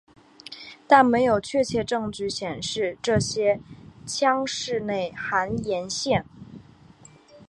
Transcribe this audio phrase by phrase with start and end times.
[0.87, 3.59] 但没有确切证据显示这些
[4.03, 6.25] 腔室内含盐腺。